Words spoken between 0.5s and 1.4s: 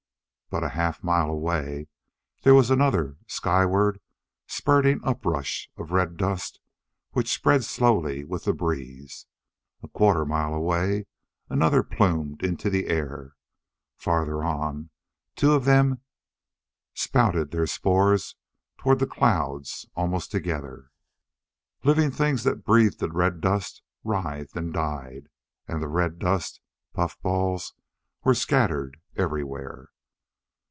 But a half mile